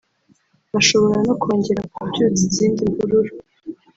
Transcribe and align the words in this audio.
bashobora 0.73 1.19
no 1.27 1.33
kongera 1.41 1.83
kubyutsa 1.93 2.41
izindi 2.47 2.81
mvururu 2.91 3.33